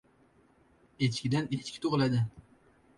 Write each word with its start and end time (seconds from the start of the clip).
•Echkidan 1.09 1.53
echki 1.59 1.87
tug‘iladi. 1.87 2.27